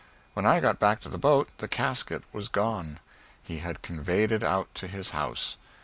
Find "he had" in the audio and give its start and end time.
3.43-3.83